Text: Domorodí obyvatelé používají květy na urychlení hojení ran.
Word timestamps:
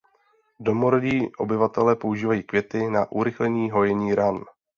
Domorodí 0.59 1.29
obyvatelé 1.37 1.95
používají 1.95 2.43
květy 2.43 2.87
na 2.89 3.11
urychlení 3.11 3.71
hojení 3.71 4.15
ran. 4.15 4.43